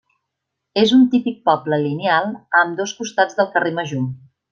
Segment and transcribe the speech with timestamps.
[0.83, 4.09] És un típic poble lineal a ambdós costats del carrer Major.